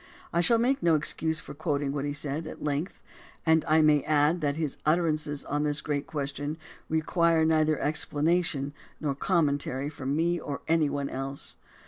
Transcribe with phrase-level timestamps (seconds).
[0.33, 3.03] I shall make no excuse for quoting what he said, at length,
[3.45, 6.57] and I may add that his utterances on this great question
[6.89, 11.57] require neither explanation nor commentary from me or any one else.